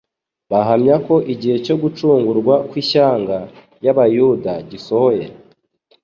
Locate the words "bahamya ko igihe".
0.51-1.57